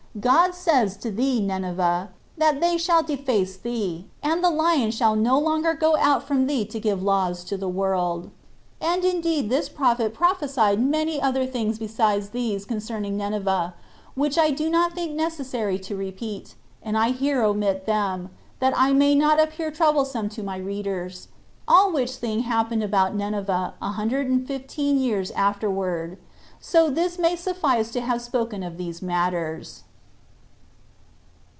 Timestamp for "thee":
1.09-1.39, 3.55-4.07, 6.47-6.65